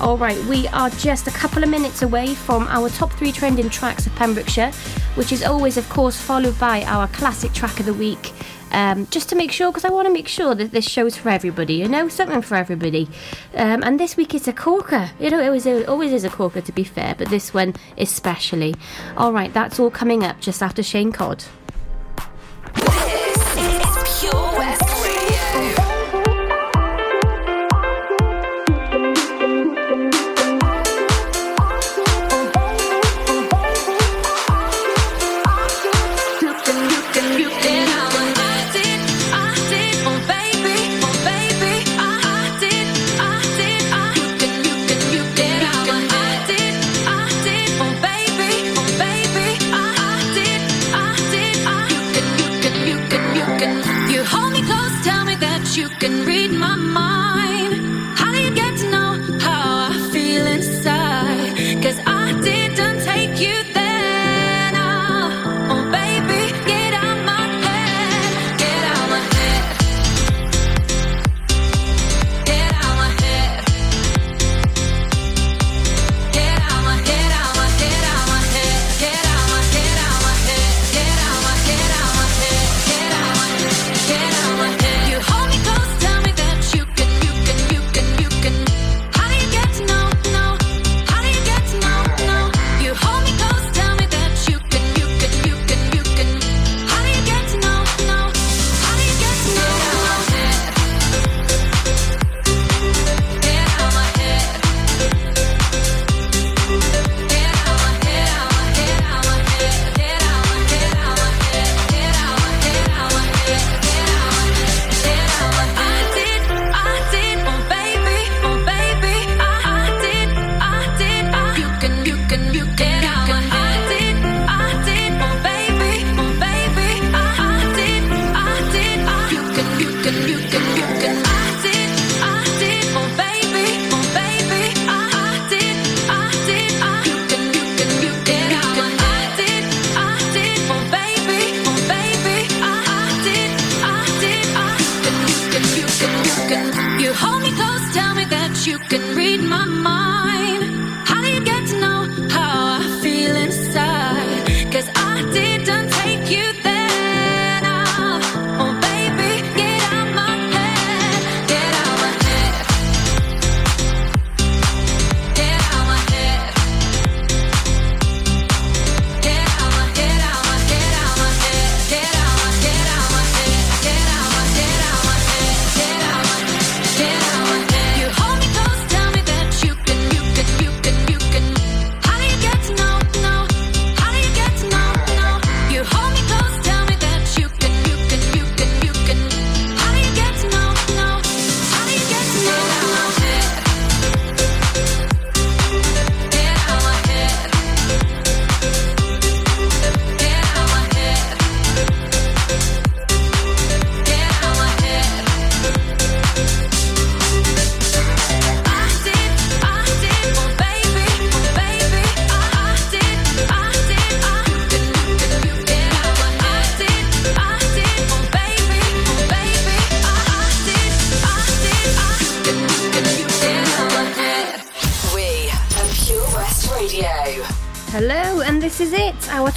All 0.00 0.16
right, 0.16 0.38
we 0.44 0.68
are 0.68 0.90
just 0.90 1.26
a 1.26 1.30
couple 1.30 1.64
of 1.64 1.70
minutes 1.70 2.02
away 2.02 2.34
from 2.34 2.68
our 2.68 2.88
top 2.90 3.12
three 3.12 3.32
trending 3.32 3.70
tracks 3.70 4.06
of 4.06 4.14
Pembrokeshire, 4.14 4.72
which 5.14 5.32
is 5.32 5.42
always, 5.42 5.76
of 5.76 5.88
course, 5.88 6.20
followed 6.20 6.58
by 6.60 6.84
our 6.84 7.08
classic 7.08 7.52
track 7.52 7.80
of 7.80 7.86
the 7.86 7.94
week. 7.94 8.32
Um, 8.72 9.06
just 9.06 9.28
to 9.30 9.36
make 9.36 9.50
sure, 9.52 9.70
because 9.70 9.84
I 9.84 9.90
want 9.90 10.06
to 10.06 10.12
make 10.12 10.28
sure 10.28 10.54
that 10.54 10.72
this 10.72 10.88
show's 10.88 11.16
for 11.16 11.30
everybody, 11.30 11.74
you 11.74 11.88
know, 11.88 12.08
something 12.08 12.42
for 12.42 12.56
everybody. 12.56 13.08
Um, 13.54 13.82
and 13.82 13.98
this 13.98 14.16
week 14.16 14.34
it's 14.34 14.48
a 14.48 14.52
corker. 14.52 15.10
You 15.18 15.30
know, 15.30 15.40
it 15.40 15.50
was 15.50 15.66
a, 15.66 15.86
always 15.86 16.12
is 16.12 16.24
a 16.24 16.30
corker 16.30 16.60
to 16.60 16.72
be 16.72 16.84
fair, 16.84 17.14
but 17.16 17.28
this 17.28 17.54
one 17.54 17.74
especially. 17.96 18.74
All 19.16 19.32
right, 19.32 19.52
that's 19.52 19.78
all 19.78 19.90
coming 19.90 20.24
up 20.24 20.40
just 20.40 20.62
after 20.62 20.82
Shane 20.82 21.12
Codd. 21.12 21.44
Pure 24.20 24.58
West 24.58 24.97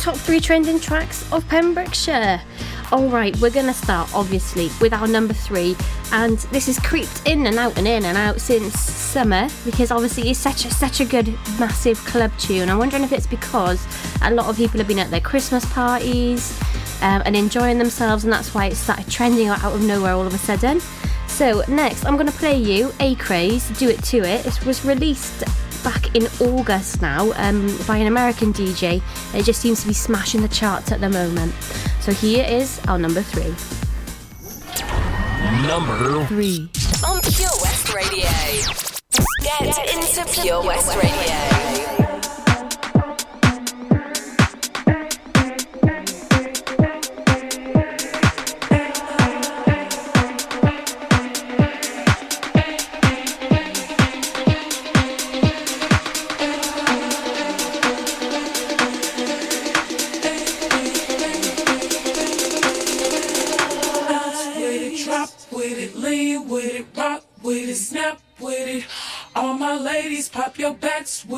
top 0.02 0.18
three 0.18 0.40
trending 0.40 0.80
tracks 0.80 1.32
of 1.32 1.48
Pembrokeshire. 1.48 2.42
Alright, 2.92 3.40
we're 3.40 3.52
gonna 3.52 3.72
start 3.74 4.10
obviously 4.16 4.72
with 4.82 4.94
our 4.94 5.06
number 5.06 5.34
three, 5.34 5.78
and 6.12 6.40
this 6.52 6.66
has 6.66 6.80
creeped 6.80 7.22
in 7.28 7.46
and 7.46 7.60
out 7.60 7.78
and 7.78 7.88
in 7.88 8.06
and 8.06 8.18
out 8.18 8.42
since 8.42 8.74
summer 8.80 9.48
because 9.64 9.92
obviously 9.92 10.32
it's 10.32 10.40
such 10.40 10.66
a 10.66 10.72
such 10.72 11.02
a 11.02 11.06
good 11.06 11.28
massive 11.60 12.00
club 12.00 12.32
tune. 12.40 12.68
I'm 12.68 12.80
wondering 12.80 13.04
if 13.04 13.12
it's 13.12 13.28
because 13.28 13.86
a 14.24 14.32
lot 14.32 14.48
of 14.48 14.58
people 14.58 14.80
have 14.80 14.88
been 14.88 14.98
at 14.98 15.12
their 15.12 15.22
Christmas 15.22 15.64
parties 15.72 16.60
um, 17.04 17.22
and 17.24 17.36
enjoying 17.36 17.78
themselves, 17.78 18.24
and 18.24 18.34
that's 18.34 18.56
why 18.56 18.66
it 18.66 18.76
started 18.76 19.08
trending 19.08 19.50
out 19.50 19.64
of 19.64 19.84
nowhere 19.84 20.14
all 20.14 20.26
of 20.26 20.34
a 20.34 20.40
sudden. 20.40 20.82
So 21.28 21.62
next, 21.68 22.06
I'm 22.06 22.18
gonna 22.18 22.32
play 22.32 22.58
you 22.58 22.92
ACRAZE, 23.00 23.78
Do 23.78 23.90
It 23.90 24.04
To 24.06 24.18
It. 24.18 24.48
It 24.48 24.66
was 24.66 24.84
released 24.84 25.44
back 25.84 26.16
in 26.16 26.28
August 26.40 27.02
now 27.02 27.32
um, 27.36 27.78
by 27.88 27.98
an 27.98 28.08
American 28.08 28.54
DJ. 28.54 29.02
It 29.34 29.44
just 29.44 29.62
seems 29.62 29.82
to 29.82 29.88
be 29.88 29.94
smashing 29.94 30.42
the 30.42 30.48
charts 30.48 30.92
at 30.92 31.02
the 31.02 31.10
moment. 31.10 31.54
So 32.00 32.12
here 32.12 32.46
is 32.48 32.82
our 32.88 32.98
number 32.98 33.22
three. 33.22 33.54
Number 35.68 36.26
three. 36.26 36.70
On 37.06 37.20
Pure 37.22 37.50
West 37.62 37.94
Radio. 37.94 38.30
Get 39.42 39.78
into 39.94 40.42
Pure 40.42 40.64
West 40.66 40.96
Radio. 40.98 42.01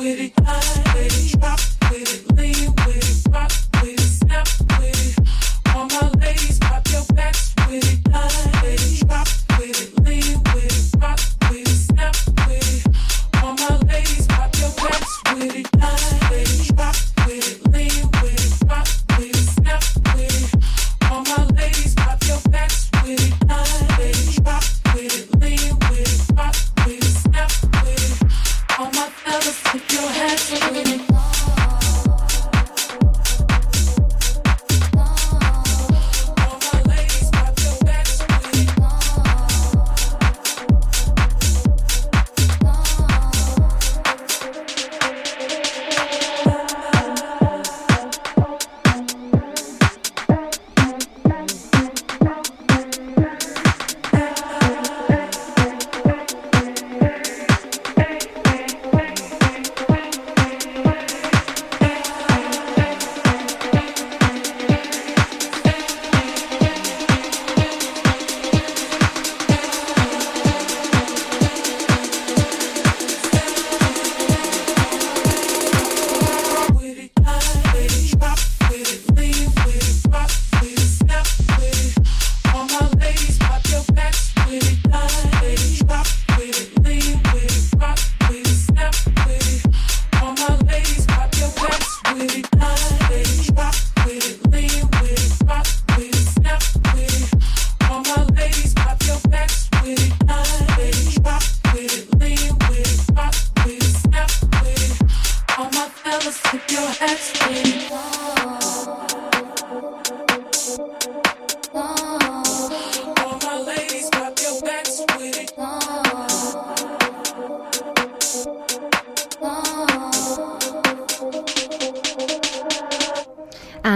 With 0.04 0.20
it. 0.20 0.43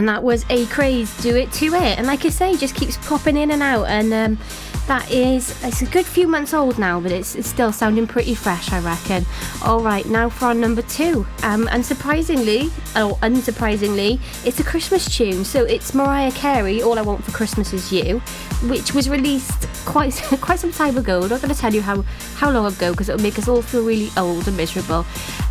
That 0.08 0.22
was 0.22 0.44
ACRAZE 0.48 1.20
do 1.20 1.36
it 1.36 1.52
to 1.52 1.66
it. 1.74 1.98
And 1.98 2.06
like 2.06 2.24
i 2.24 2.30
say 2.30 2.56
just 2.56 2.74
keeps 2.74 2.96
popping 3.06 3.36
in 3.36 3.50
and 3.50 3.62
out. 3.62 3.84
And 3.88 4.10
um, 4.14 4.38
that 4.86 5.10
is 5.10 5.62
it's 5.62 5.82
a 5.82 5.84
good 5.84 6.06
few 6.06 6.26
months 6.26 6.54
old 6.54 6.78
now 6.78 6.98
but 6.98 7.12
it's, 7.12 7.34
it's 7.34 7.46
still 7.46 7.72
sounding 7.72 8.06
pretty 8.06 8.34
fresh 8.34 8.72
i 8.72 8.80
reckon. 8.80 9.26
All 9.62 9.82
right 9.82 10.06
now 10.06 10.30
for 10.30 10.46
our 10.46 10.54
number 10.54 10.80
two. 10.80 11.26
Um, 11.42 11.66
unsurprisingly 11.66 12.68
or 12.96 13.18
unsurprisingly 13.18 14.18
it's 14.46 14.58
a 14.60 14.64
christmas 14.64 15.14
tune. 15.14 15.44
So 15.44 15.64
it's 15.64 15.92
mariah 15.92 16.32
carey 16.32 16.80
all 16.80 16.98
i 16.98 17.02
want 17.02 17.22
for 17.22 17.32
christmas 17.32 17.74
is 17.74 17.92
you 17.92 18.20
which 18.62 18.94
was 18.94 19.10
released 19.10 19.68
quite 19.84 20.14
quite 20.40 20.58
some 20.58 20.72
time 20.72 20.96
ago. 20.96 21.22
I'm 21.22 21.28
not 21.28 21.42
going 21.42 21.54
to 21.54 21.60
tell 21.60 21.74
you 21.74 21.82
how 21.82 22.00
how 22.36 22.50
long 22.50 22.64
ago 22.64 22.92
because 22.92 23.10
it'll 23.10 23.22
make 23.22 23.38
us 23.38 23.46
all 23.46 23.60
feel 23.60 23.84
really 23.84 24.08
old 24.16 24.48
and 24.48 24.56
miserable 24.56 25.04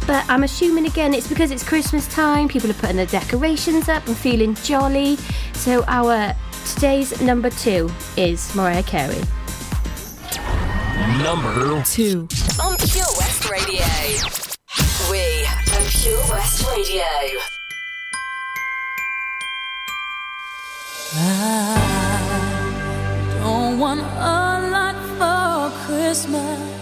but 0.08 0.28
I'm 0.30 0.44
assuming 0.44 0.86
again 0.86 1.14
it's 1.14 1.28
because 1.28 1.52
it's 1.52 1.64
Christmas 1.64 2.08
time, 2.08 2.48
people 2.48 2.72
are 2.72 2.76
putting 2.76 2.96
their 2.96 3.06
decorations 3.06 3.90
up 3.90 4.08
and 4.08 4.18
feeling 4.18 4.56
jolly. 4.56 5.18
So 5.54 5.84
our 5.88 6.34
today's 6.66 7.22
number 7.22 7.50
two 7.50 7.92
is 8.16 8.56
Mariah 8.56 8.84
Carey. 8.84 9.22
Number 11.22 11.84
two. 11.84 12.28
On 12.64 12.76
Pure 12.78 13.06
West 13.20 13.50
Radio. 13.50 13.84
We 15.12 15.46
are 15.46 15.84
Pure 15.90 16.24
West 16.30 16.66
Radio. 16.68 17.04
I 21.20 21.90
don't 23.42 23.80
want 23.80 24.00
a 24.00 24.04
lot 24.72 24.96
for 25.18 25.72
Christmas. 25.86 26.77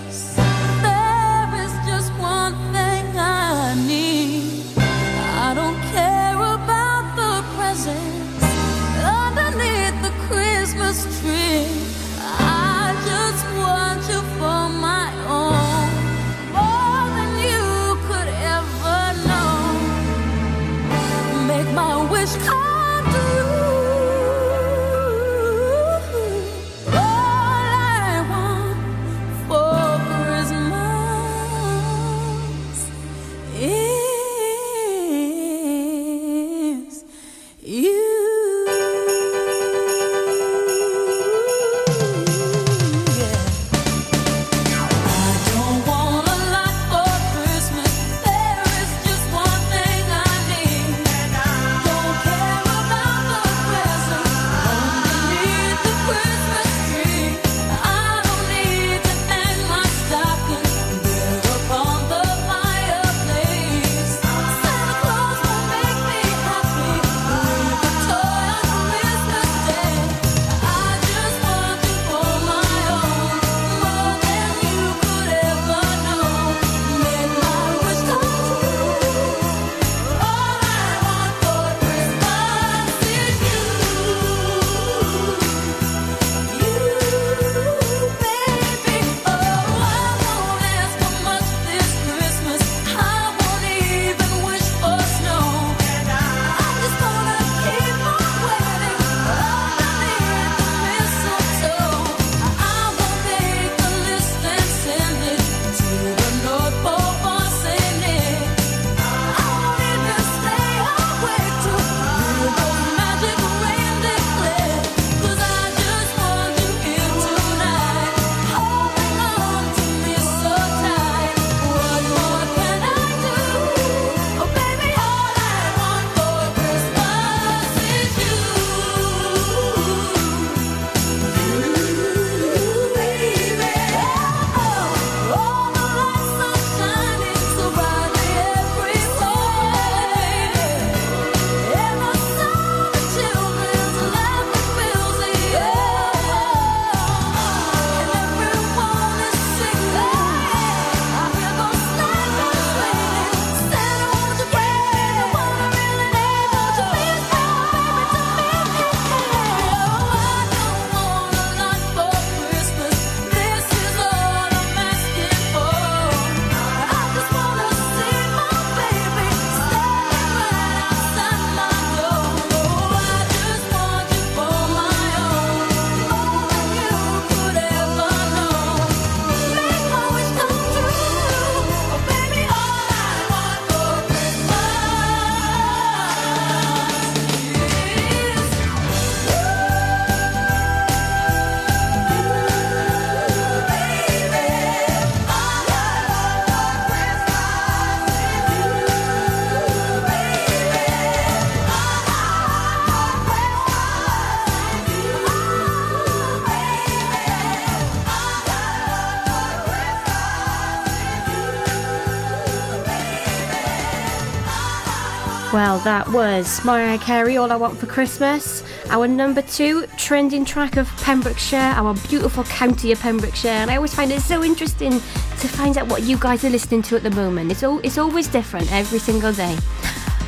That 215.86 216.07
was 216.11 216.65
Mariah 216.65 216.97
Carey, 216.97 217.38
All 217.38 217.51
I 217.51 217.55
Want 217.55 217.77
for 217.77 217.86
Christmas. 217.86 218.63
Our 218.89 219.07
number 219.07 219.43
two 219.43 219.86
trending 219.97 220.43
track 220.43 220.77
of 220.77 220.89
Pembrokeshire, 220.97 221.59
our 221.59 221.93
beautiful 222.09 222.43
county 222.45 222.91
of 222.91 222.99
Pembrokeshire. 222.99 223.51
And 223.51 223.69
I 223.69 223.75
always 223.75 223.93
find 223.93 224.11
it 224.11 224.21
so 224.21 224.43
interesting 224.43 224.93
to 224.93 225.47
find 225.47 225.77
out 225.77 225.88
what 225.88 226.01
you 226.01 226.17
guys 226.17 226.43
are 226.43 226.49
listening 226.49 226.81
to 226.83 226.95
at 226.95 227.03
the 227.03 227.11
moment. 227.11 227.51
It's, 227.51 227.61
all, 227.61 227.77
it's 227.83 227.99
always 227.99 228.27
different 228.27 228.71
every 228.71 228.97
single 228.97 229.31
day. 229.31 229.55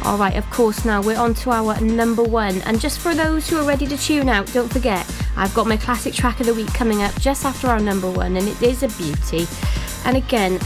All 0.04 0.20
right, 0.20 0.38
of 0.38 0.48
course, 0.52 0.86
now 0.86 1.02
we're 1.02 1.18
on 1.18 1.34
to 1.34 1.50
our 1.50 1.82
number 1.82 2.22
one. 2.22 2.62
And 2.62 2.80
just 2.80 3.00
for 3.00 3.16
those 3.16 3.50
who 3.50 3.58
are 3.58 3.68
ready 3.68 3.88
to 3.88 3.98
tune 3.98 4.30
out, 4.30 4.46
don't 4.54 4.72
forget, 4.72 5.12
I've 5.36 5.56
got 5.56 5.66
my 5.66 5.78
classic 5.78 6.14
track 6.14 6.40
of 6.40 6.46
the 6.46 6.54
week 6.54 6.72
coming 6.76 7.02
up 7.02 7.20
just 7.20 7.46
after 7.46 7.66
our 7.68 7.80
number 7.80 8.12
one, 8.12 8.38
and 8.38 8.48
it 8.48 8.62
is 8.62 8.84
a 8.84 8.90
beauty. 8.90 9.48
And 10.06 10.18
again, 10.18 10.60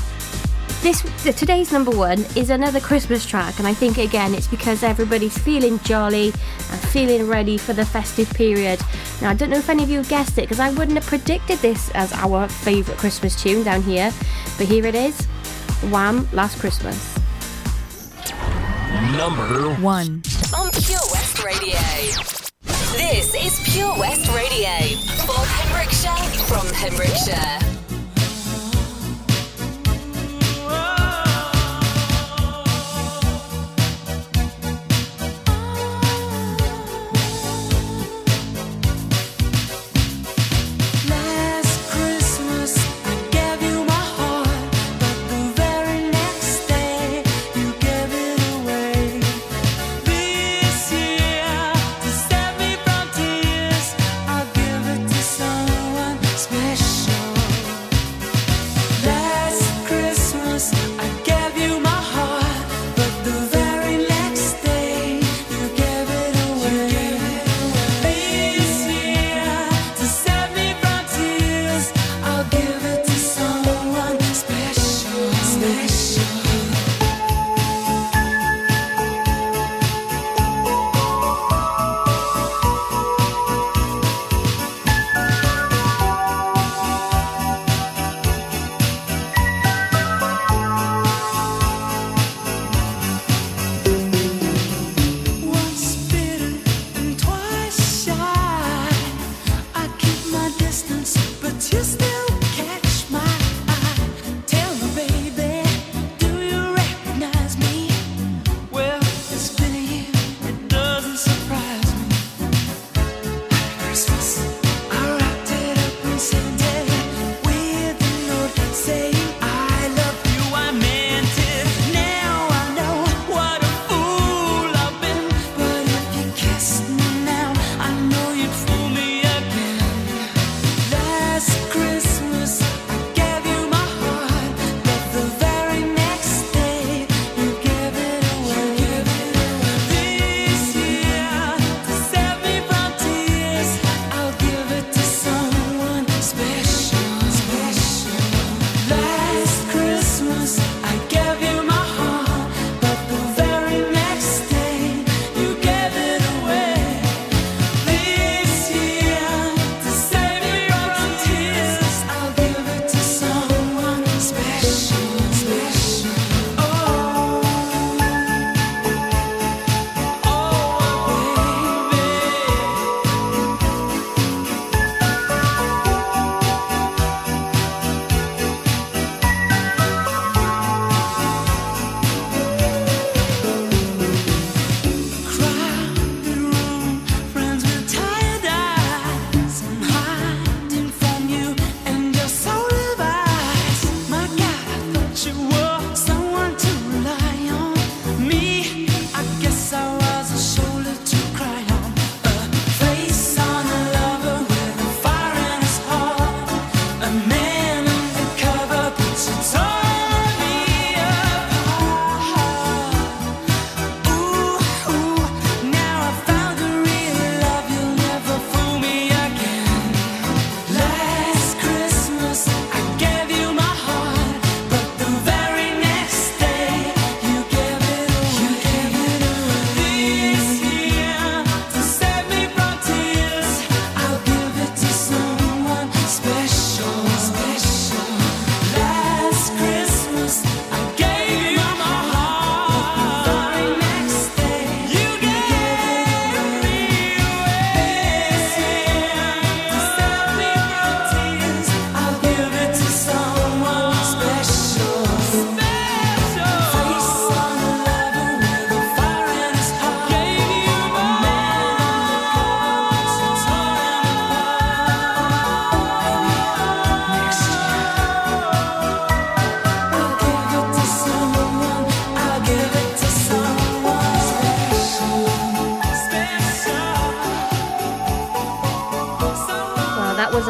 this 0.82 1.02
today's 1.36 1.72
number 1.72 1.92
one 1.92 2.20
is 2.36 2.50
another 2.50 2.80
Christmas 2.80 3.26
track, 3.26 3.60
and 3.60 3.68
I 3.68 3.74
think 3.74 3.98
again 3.98 4.34
it's 4.34 4.48
because 4.48 4.84
everybody's 4.84 5.38
feeling 5.38 5.80
jolly 5.80 6.28
and 6.28 6.80
feeling 6.90 7.28
ready 7.28 7.58
for 7.58 7.74
the 7.74 7.86
festive 7.86 8.30
period. 8.34 8.80
Now 9.22 9.30
I 9.30 9.34
don't 9.36 9.50
know 9.50 9.58
if 9.58 9.70
any 9.70 9.84
of 9.84 9.90
you 9.90 10.04
guessed 10.06 10.38
it 10.38 10.42
because 10.42 10.60
I 10.60 10.72
wouldn't 10.72 10.98
have 10.98 11.06
predicted 11.06 11.60
this 11.60 11.92
as 11.92 12.12
our 12.14 12.48
favourite 12.48 13.00
Christmas 13.00 13.42
tune 13.42 13.64
down 13.64 13.84
here, 13.84 14.12
but 14.58 14.68
here 14.68 14.86
it 14.86 14.96
is, 14.96 15.26
Wham! 15.92 16.28
Last 16.34 16.60
Christmas. 16.60 17.16
Number 19.16 19.76
one 19.76 20.24
on 20.56 20.72
Pure 20.72 21.00
West 21.12 21.44
Radio. 21.44 21.78
This 22.98 23.36
is 23.36 23.74
Pure 23.74 24.00
West 24.00 24.28
Radio 24.34 24.98
for 25.26 25.46
Pembrokeshire 25.46 26.46
from 26.46 26.68
Pembrokeshire. 26.74 27.81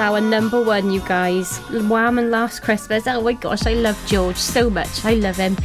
Our 0.02 0.20
number 0.20 0.62
one, 0.62 0.90
you 0.92 1.00
guys. 1.02 1.60
Wham 1.70 2.18
and 2.18 2.32
Last 2.32 2.62
Christmas. 2.62 3.06
Oh 3.08 3.22
my 3.22 3.34
gosh, 3.34 3.66
I 3.66 3.74
love 3.74 4.02
George 4.08 4.36
so 4.36 4.70
much. 4.70 5.06
I 5.06 5.14
love 5.14 5.38
him. 5.38 5.56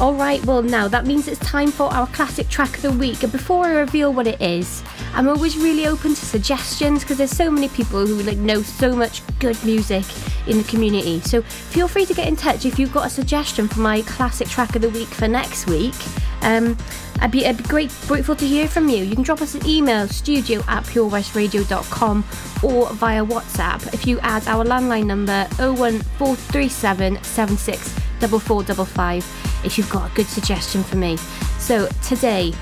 All 0.00 0.14
right, 0.14 0.44
well, 0.44 0.62
now 0.62 0.86
that 0.88 1.06
means 1.06 1.26
it's 1.26 1.40
time 1.40 1.70
for 1.72 1.92
our 1.92 2.06
classic 2.08 2.48
track 2.48 2.76
of 2.76 2.82
the 2.82 2.92
week. 2.92 3.22
And 3.22 3.32
before 3.32 3.64
I 3.64 3.70
reveal 3.70 4.12
what 4.12 4.26
it 4.26 4.40
is, 4.40 4.84
I'm 5.14 5.28
always 5.28 5.56
really 5.56 5.86
open 5.86 6.14
to 6.14 6.26
suggestions 6.26 7.02
because 7.02 7.18
there's 7.18 7.36
so 7.36 7.50
many 7.50 7.68
people 7.68 8.06
who 8.06 8.22
like 8.22 8.38
know 8.38 8.62
so 8.62 8.94
much 8.94 9.22
good 9.38 9.62
music 9.64 10.04
in 10.46 10.58
the 10.58 10.64
community. 10.64 11.20
So 11.20 11.42
feel 11.42 11.88
free 11.88 12.06
to 12.06 12.14
get 12.14 12.28
in 12.28 12.36
touch 12.36 12.64
if 12.64 12.78
you've 12.78 12.92
got 12.92 13.06
a 13.06 13.10
suggestion 13.10 13.68
for 13.68 13.80
my 13.80 14.02
classic 14.02 14.48
track 14.48 14.76
of 14.76 14.82
the 14.82 14.90
week 14.90 15.08
for 15.08 15.26
next 15.26 15.66
week. 15.66 15.94
Um, 16.42 16.76
I'd 17.20 17.30
be, 17.30 17.46
I'd 17.46 17.56
be 17.56 17.64
great, 17.64 17.92
grateful 18.06 18.36
to 18.36 18.46
hear 18.46 18.68
from 18.68 18.88
you. 18.88 19.04
You 19.04 19.14
can 19.14 19.24
drop 19.24 19.40
us 19.40 19.54
an 19.54 19.66
email, 19.66 20.06
studio 20.08 20.60
at 20.68 20.84
purewestradio.com 20.84 22.24
or 22.62 22.92
via 22.92 23.24
WhatsApp 23.24 23.92
if 23.92 24.06
you 24.06 24.18
add 24.20 24.46
our 24.46 24.64
landline 24.64 25.06
number 25.06 25.46
01437 25.56 27.22
76 27.22 27.88
4455 28.20 29.64
if 29.64 29.78
you've 29.78 29.90
got 29.90 30.10
a 30.10 30.14
good 30.14 30.26
suggestion 30.26 30.82
for 30.82 30.96
me. 30.96 31.16
So 31.58 31.88
today, 32.06 32.52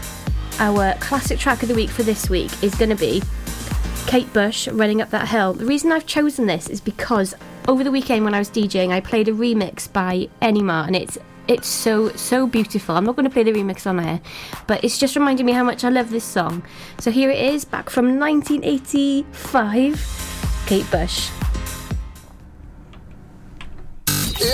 our 0.58 0.94
classic 0.94 1.38
track 1.38 1.62
of 1.62 1.68
the 1.68 1.74
week 1.74 1.90
for 1.90 2.02
this 2.02 2.30
week 2.30 2.50
is 2.62 2.74
going 2.74 2.90
to 2.90 2.96
be 2.96 3.22
Kate 4.06 4.32
Bush, 4.32 4.68
Running 4.68 5.02
Up 5.02 5.10
That 5.10 5.28
Hill. 5.28 5.52
The 5.52 5.66
reason 5.66 5.92
I've 5.92 6.06
chosen 6.06 6.46
this 6.46 6.68
is 6.68 6.80
because 6.80 7.34
over 7.68 7.82
the 7.82 7.90
weekend 7.90 8.24
when 8.24 8.34
I 8.34 8.38
was 8.38 8.48
DJing, 8.48 8.90
I 8.90 9.00
played 9.00 9.28
a 9.28 9.32
remix 9.32 9.92
by 9.92 10.28
Enima, 10.40 10.86
and 10.86 10.94
it's 10.94 11.18
it's 11.48 11.68
so 11.68 12.10
so 12.10 12.46
beautiful. 12.46 12.94
I'm 12.96 13.04
not 13.04 13.16
going 13.16 13.24
to 13.24 13.30
play 13.30 13.42
the 13.42 13.52
remix 13.52 13.86
on 13.86 13.98
air, 14.00 14.20
but 14.66 14.84
it's 14.84 14.98
just 14.98 15.16
reminding 15.16 15.46
me 15.46 15.52
how 15.52 15.64
much 15.64 15.84
I 15.84 15.88
love 15.88 16.10
this 16.10 16.24
song. 16.24 16.62
So 16.98 17.10
here 17.10 17.30
it 17.30 17.38
is, 17.38 17.64
back 17.64 17.88
from 17.90 18.18
1985, 18.18 20.64
Kate 20.66 20.90
Bush. 20.90 21.30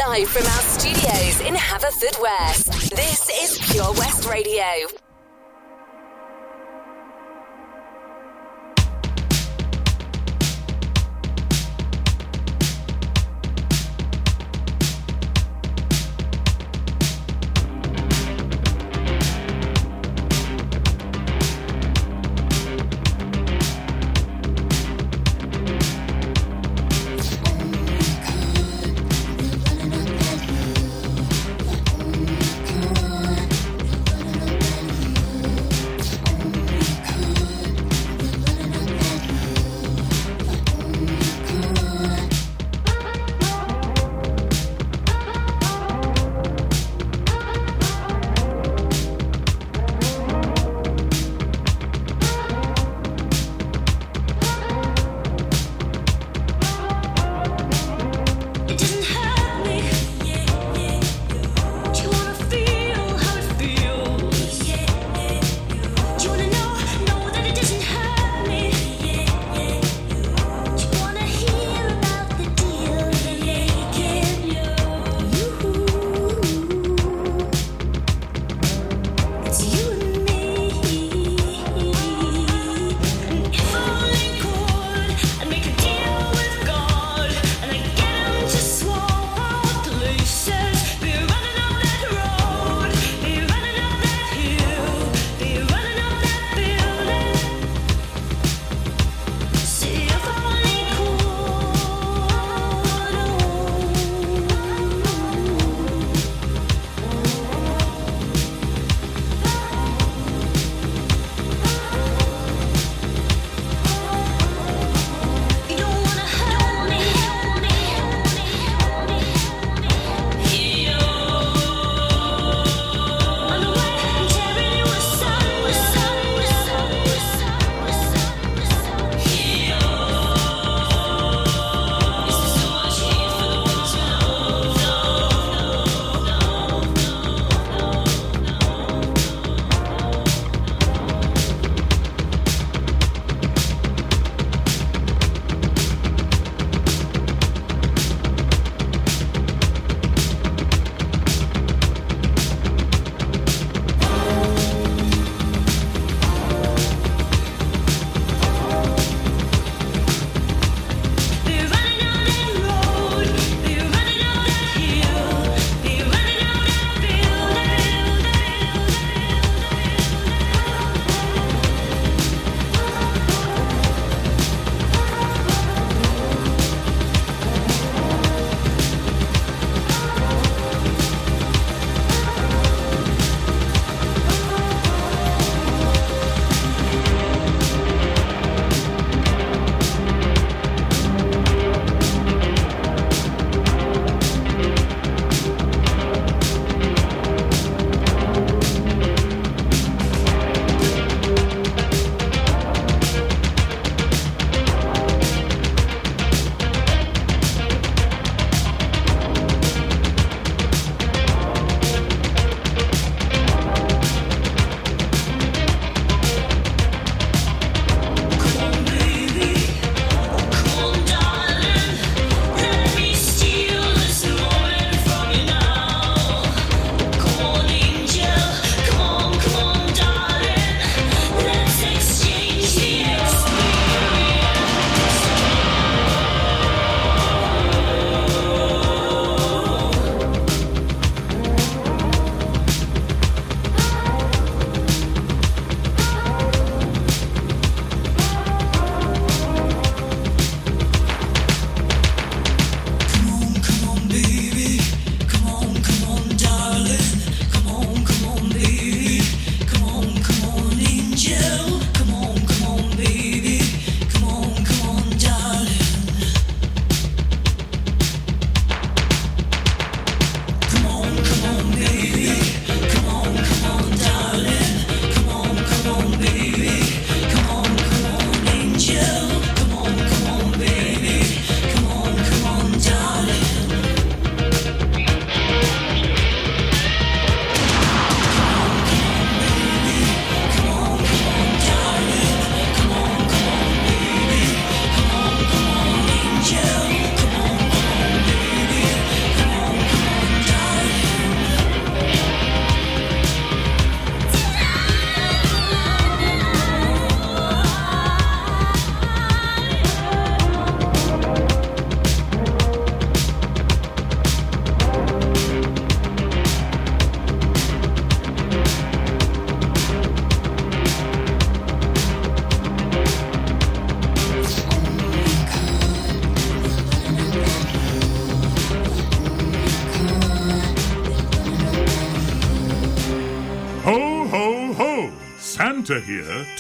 Live 0.08 0.28
from 0.28 0.46
our 0.46 0.62
studios 0.62 1.40
in 1.40 1.54
Haverfordwest, 1.54 2.90
this 2.90 3.28
is 3.42 3.58
Pure 3.72 3.92
West 3.94 4.28
Radio. 4.28 4.62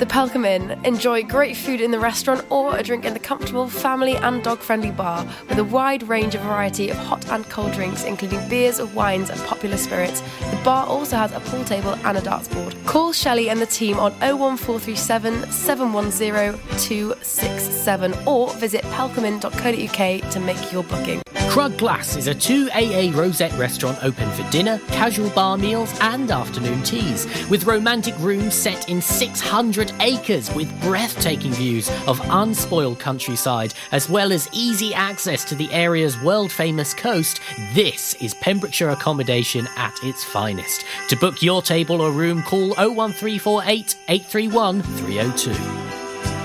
The 0.00 0.06
Pelcomb 0.06 0.44
Inn. 0.44 0.72
Enjoy 0.84 1.22
great 1.22 1.56
food 1.56 1.80
in 1.80 1.92
the 1.92 2.00
restaurant 2.00 2.44
or 2.50 2.76
a 2.76 2.82
drink 2.82 3.04
in 3.04 3.14
the 3.14 3.20
comfortable 3.20 3.68
family 3.68 4.16
and 4.16 4.42
dog 4.42 4.58
friendly 4.58 4.90
bar 4.90 5.24
with 5.48 5.56
a 5.58 5.64
wide 5.64 6.02
range 6.02 6.34
of 6.34 6.40
variety 6.42 6.90
of 6.90 6.96
hot 6.96 7.24
and 7.30 7.48
cold 7.48 7.72
drinks, 7.72 8.02
including 8.02 8.46
beers, 8.48 8.82
wines, 8.92 9.30
and 9.30 9.40
popular 9.42 9.76
spirits. 9.76 10.20
The 10.50 10.60
bar 10.64 10.84
also 10.86 11.16
has 11.16 11.32
a 11.32 11.40
pool 11.40 11.64
table 11.64 11.94
and 12.04 12.18
a 12.18 12.20
darts 12.20 12.48
board. 12.48 12.74
Call 12.86 13.12
Shelley 13.12 13.48
and 13.48 13.60
the 13.60 13.66
team 13.66 13.98
on 13.98 14.12
01437 14.14 15.50
710 15.52 16.58
267 16.78 18.14
or 18.26 18.52
visit 18.54 18.82
pelcomin.co.uk 18.82 20.30
to 20.32 20.40
make 20.40 20.72
your 20.72 20.82
booking. 20.82 21.22
Crug 21.54 21.78
Glas 21.78 22.16
is 22.16 22.26
a 22.26 22.34
2AA 22.34 23.14
Rosette 23.14 23.56
restaurant 23.56 23.96
open 24.02 24.28
for 24.32 24.42
dinner, 24.50 24.80
casual 24.88 25.30
bar 25.30 25.56
meals, 25.56 25.96
and 26.00 26.28
afternoon 26.28 26.82
teas, 26.82 27.28
with 27.48 27.62
romantic 27.64 28.18
rooms 28.18 28.56
set 28.56 28.88
in 28.88 29.00
600 29.00 29.92
acres 30.00 30.52
with 30.56 30.68
breathtaking 30.82 31.52
views 31.52 31.88
of 32.08 32.20
unspoiled 32.24 32.98
countryside, 32.98 33.72
as 33.92 34.10
well 34.10 34.32
as 34.32 34.48
easy 34.52 34.92
access 34.94 35.44
to 35.44 35.54
the 35.54 35.72
area's 35.72 36.20
world 36.22 36.50
famous 36.50 36.92
coast. 36.92 37.40
This 37.72 38.14
is 38.14 38.34
Pembrokeshire 38.34 38.88
accommodation 38.88 39.68
at 39.76 39.94
its 40.02 40.24
finest. 40.24 40.84
To 41.10 41.16
book 41.16 41.40
your 41.40 41.62
table 41.62 42.00
or 42.00 42.10
room, 42.10 42.42
call 42.42 42.70
01348 42.70 43.94
831 44.08 44.82
302. 44.82 45.93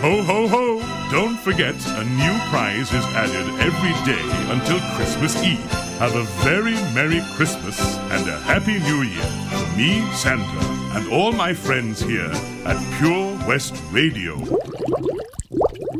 Ho 0.01 0.23
ho 0.23 0.47
ho! 0.47 0.79
Don't 1.11 1.37
forget, 1.37 1.75
a 1.75 2.05
new 2.05 2.39
prize 2.49 2.93
is 2.93 3.03
added 3.15 3.47
every 3.59 3.91
day 4.09 4.23
until 4.49 4.79
Christmas 4.95 5.35
Eve. 5.43 5.59
Have 5.99 6.15
a 6.15 6.23
very 6.41 6.75
Merry 6.95 7.19
Christmas 7.35 7.97
and 8.09 8.29
a 8.29 8.39
Happy 8.39 8.79
New 8.79 9.01
Year 9.01 9.29
from 9.49 9.77
me, 9.77 9.99
Santa, 10.13 10.65
and 10.97 11.11
all 11.11 11.33
my 11.33 11.53
friends 11.53 12.01
here 12.01 12.31
at 12.63 12.77
Pure 12.97 13.45
West 13.45 13.75
Radio. 13.91 14.39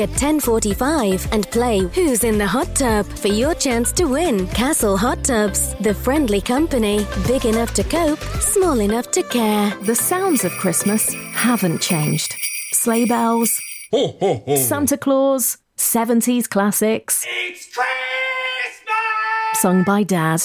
at 0.00 0.10
10:45 0.10 1.26
and 1.32 1.50
play 1.50 1.78
Who's 1.94 2.24
in 2.24 2.38
the 2.38 2.46
Hot 2.46 2.74
Tub 2.74 3.06
for 3.06 3.28
your 3.28 3.54
chance 3.54 3.92
to 3.92 4.04
win. 4.06 4.46
Castle 4.48 4.96
Hot 4.96 5.22
Tubs, 5.24 5.74
the 5.80 5.94
friendly 5.94 6.40
company, 6.40 7.06
big 7.26 7.44
enough 7.44 7.72
to 7.74 7.84
cope, 7.84 8.20
small 8.40 8.80
enough 8.80 9.10
to 9.12 9.22
care. 9.22 9.74
The 9.82 9.94
sounds 9.94 10.44
of 10.44 10.52
Christmas 10.52 11.12
haven't 11.32 11.80
changed. 11.80 12.34
Sleigh 12.72 13.06
bells, 13.06 13.60
Ho 13.92 14.16
ho 14.20 14.42
ho! 14.46 14.56
Santa 14.56 14.96
Claus, 14.96 15.58
70s 15.76 16.48
classics. 16.48 17.24
It's 17.28 17.66
Christmas! 17.74 19.60
Sung 19.60 19.84
by 19.84 20.02
Dad. 20.02 20.42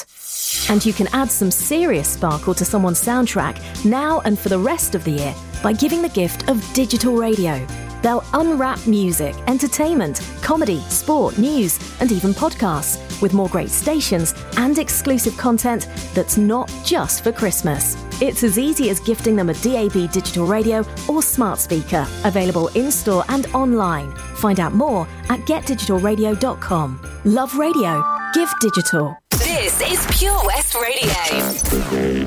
And 0.70 0.86
you 0.86 0.94
can 0.94 1.08
add 1.14 1.32
some 1.32 1.52
serious 1.52 2.08
sparkle 2.08 2.54
to 2.54 2.64
someone's 2.66 3.04
soundtrack 3.04 3.56
now 3.84 4.22
and 4.22 4.38
for 4.38 4.50
the 4.50 4.60
rest 4.60 4.96
of 4.96 5.04
the 5.04 5.12
year 5.12 5.36
by 5.64 5.74
giving 5.74 6.02
the 6.02 6.10
gift 6.10 6.50
of 6.50 6.74
digital 6.74 7.16
radio. 7.16 7.66
They'll 8.02 8.24
unwrap 8.34 8.86
music, 8.88 9.36
entertainment, 9.48 10.22
comedy, 10.42 10.80
sport, 10.82 11.38
news, 11.38 11.80
and 12.00 12.12
even 12.12 12.32
podcasts 12.32 13.22
with 13.22 13.34
more 13.34 13.50
great 13.50 13.70
stations 13.70 14.34
and 14.58 14.78
exclusive 14.78 15.38
content 15.38 15.88
that's 16.14 16.38
not 16.38 16.72
just 16.84 17.24
for 17.24 17.32
Christmas. 17.32 17.96
It's 18.22 18.44
as 18.44 18.60
easy 18.60 18.90
as 18.90 19.00
gifting 19.00 19.36
them 19.36 19.50
a 19.50 19.54
DAB 19.56 20.12
digital 20.12 20.46
radio 20.46 20.84
or 21.08 21.22
smart 21.22 21.60
speaker, 21.60 22.08
available 22.24 22.68
in 22.70 22.92
store 22.92 23.24
and 23.30 23.48
online. 23.48 24.12
Find 24.36 24.60
out 24.60 24.74
more 24.74 25.08
at 25.30 25.40
getdigitalradio.com. 25.42 27.00
Love 27.26 27.56
radio. 27.56 28.04
Give 28.34 28.50
digital. 28.60 29.18
This 29.32 29.82
is 29.82 30.18
Pure 30.18 30.40
West 30.46 30.76
Radio. 30.76 31.12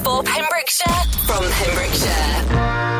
For 0.00 0.22
Pembrokeshire, 0.22 0.94
from 1.26 1.44
Pembrokeshire. 1.50 2.93